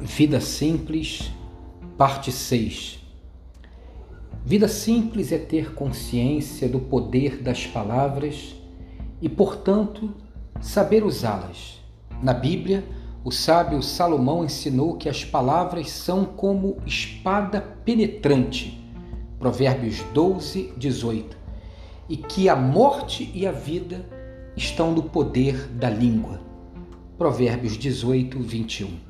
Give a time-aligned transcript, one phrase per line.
[0.00, 1.32] Vida Simples,
[1.96, 3.00] parte 6.
[4.44, 8.54] Vida simples é ter consciência do poder das palavras
[9.20, 10.14] e, portanto,
[10.60, 11.80] saber usá-las.
[12.22, 12.84] Na Bíblia,
[13.24, 18.80] o sábio Salomão ensinou que as palavras são como espada penetrante.
[19.36, 21.36] Provérbios 12, 18.
[22.08, 24.08] E que a morte e a vida
[24.56, 26.40] estão no poder da língua.
[27.18, 29.07] Provérbios 18, 21.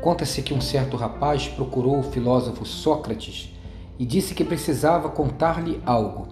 [0.00, 3.54] Conta-se que um certo rapaz procurou o filósofo Sócrates
[3.98, 6.28] e disse que precisava contar-lhe algo.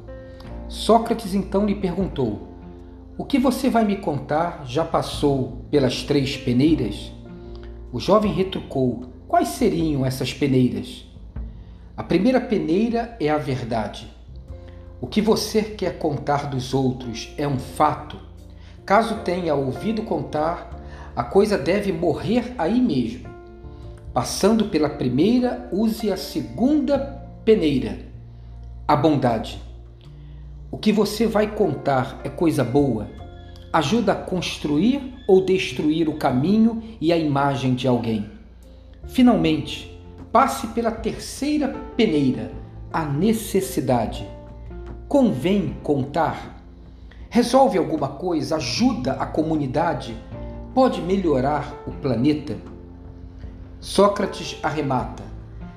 [0.68, 2.48] Sócrates então lhe perguntou:
[3.18, 7.12] O que você vai me contar já passou pelas três peneiras?
[7.92, 11.04] O jovem retrucou: Quais seriam essas peneiras?
[11.94, 14.08] A primeira peneira é a verdade.
[14.98, 18.18] O que você quer contar dos outros é um fato.
[18.86, 20.70] Caso tenha ouvido contar,
[21.14, 23.37] a coisa deve morrer aí mesmo.
[24.18, 26.98] Passando pela primeira, use a segunda
[27.44, 28.00] peneira,
[28.88, 29.62] a bondade.
[30.72, 33.08] O que você vai contar é coisa boa?
[33.72, 38.28] Ajuda a construir ou destruir o caminho e a imagem de alguém?
[39.06, 39.96] Finalmente,
[40.32, 42.50] passe pela terceira peneira,
[42.92, 44.26] a necessidade.
[45.06, 46.60] Convém contar?
[47.30, 48.56] Resolve alguma coisa?
[48.56, 50.16] Ajuda a comunidade?
[50.74, 52.56] Pode melhorar o planeta?
[53.80, 55.22] Sócrates arremata: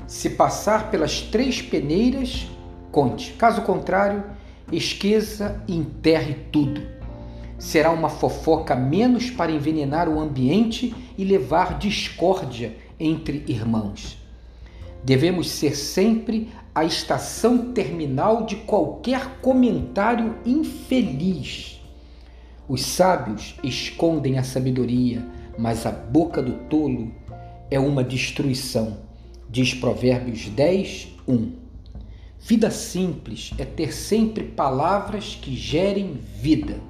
[0.07, 2.47] se passar pelas três peneiras,
[2.91, 3.33] conte.
[3.33, 4.23] Caso contrário,
[4.71, 6.81] esqueça e enterre tudo.
[7.59, 14.17] Será uma fofoca menos para envenenar o ambiente e levar discórdia entre irmãos.
[15.03, 21.79] Devemos ser sempre a estação terminal de qualquer comentário infeliz.
[22.67, 25.23] Os sábios escondem a sabedoria,
[25.57, 27.11] mas a boca do tolo
[27.71, 28.97] é uma destruição,
[29.49, 31.53] diz Provérbios 10, 1.
[32.37, 36.81] Vida simples é ter sempre palavras que gerem vida.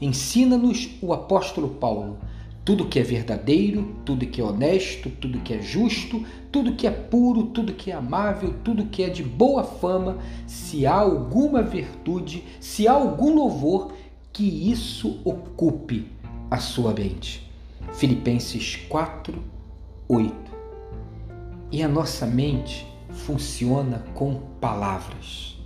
[0.00, 2.18] Ensina-nos o apóstolo Paulo.
[2.64, 6.90] Tudo que é verdadeiro, tudo que é honesto, tudo que é justo, tudo que é
[6.90, 10.18] puro, tudo que é amável, tudo que é de boa fama,
[10.48, 13.92] se há alguma virtude, se há algum louvor,
[14.32, 16.06] que isso ocupe
[16.50, 17.48] a sua mente.
[17.92, 19.57] Filipenses 4,
[20.08, 20.34] 8.
[21.70, 25.58] E a nossa mente funciona com palavras.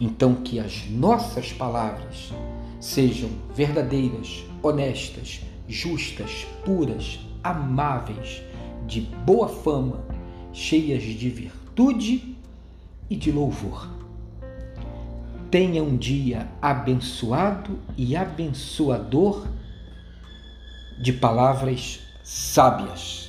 [0.00, 2.32] Então, que as nossas palavras
[2.80, 8.42] sejam verdadeiras, honestas, justas, puras, amáveis,
[8.86, 10.02] de boa fama,
[10.50, 12.36] cheias de virtude
[13.10, 13.86] e de louvor.
[15.50, 19.46] Tenha um dia abençoado e abençoador
[21.02, 23.27] de palavras sábias.